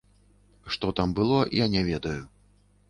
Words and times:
Што 0.75 0.91
там 1.01 1.13
было, 1.21 1.39
я 1.63 1.69
не 1.77 1.81
ведаю. 1.93 2.21